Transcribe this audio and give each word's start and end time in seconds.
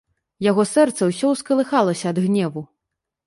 Яго 0.45 0.63
сэрца 0.69 1.09
ўсё 1.09 1.27
ўскалыхалася 1.33 2.05
ад 2.13 2.17
гневу. 2.25 2.61